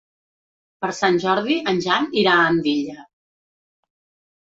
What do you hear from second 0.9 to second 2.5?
Sant Jordi en Jan irà a